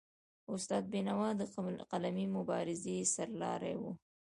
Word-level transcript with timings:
استاد 0.53 0.83
بینوا 0.93 1.29
د 1.39 1.41
قلمي 1.91 2.25
مبارزې 2.37 2.97
سرلاری 3.13 3.75
و. 3.79 3.83